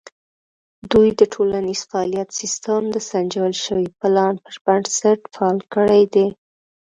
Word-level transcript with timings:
دوی 0.91 1.09
د 1.19 1.21
ټولنیز 1.33 1.81
فعالیت 1.89 2.29
سیستم 2.39 2.81
د 2.91 2.95
سنجول 3.09 3.53
شوي 3.65 3.87
پلان 3.99 4.33
پر 4.43 4.55
بنسټ 4.65 5.19
فعال 5.33 5.59
کړی 5.73 6.03
دی. 6.13 6.27